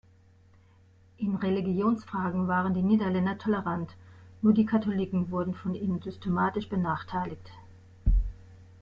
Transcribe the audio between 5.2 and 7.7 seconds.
wurden von ihnen systematisch benachteiligt.